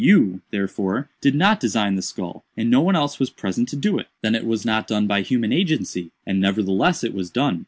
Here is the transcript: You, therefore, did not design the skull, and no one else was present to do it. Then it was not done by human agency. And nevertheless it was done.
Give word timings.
You, 0.03 0.41
therefore, 0.49 1.11
did 1.21 1.35
not 1.35 1.59
design 1.59 1.93
the 1.93 2.01
skull, 2.01 2.43
and 2.57 2.71
no 2.71 2.81
one 2.81 2.95
else 2.95 3.19
was 3.19 3.29
present 3.29 3.69
to 3.69 3.75
do 3.75 3.99
it. 3.99 4.07
Then 4.23 4.33
it 4.33 4.47
was 4.47 4.65
not 4.65 4.87
done 4.87 5.05
by 5.05 5.21
human 5.21 5.53
agency. 5.53 6.11
And 6.25 6.41
nevertheless 6.41 7.03
it 7.03 7.13
was 7.13 7.29
done. 7.29 7.59